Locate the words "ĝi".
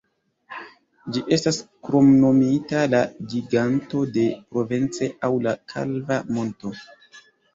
1.15-1.21